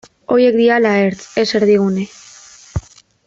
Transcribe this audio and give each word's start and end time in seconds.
Horiek 0.35 0.55
direla 0.59 0.93
ertz, 1.01 1.19
ez 1.43 1.45
erdigune. 1.59 2.07